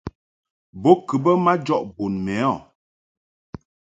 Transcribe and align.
Bo 0.81 0.91
kɨ 1.07 1.15
mbə 1.19 1.31
majɔʼ 1.45 1.81
bun 1.95 2.13
mɛ 2.25 2.35
o. 2.53 2.55